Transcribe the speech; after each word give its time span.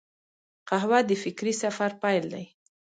قهوه 0.69 0.99
د 1.09 1.11
فکري 1.23 1.53
سفر 1.63 1.91
پیل 2.01 2.23
دی 2.33 2.45